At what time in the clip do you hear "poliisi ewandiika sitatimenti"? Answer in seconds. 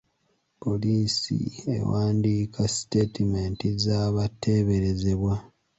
0.61-3.67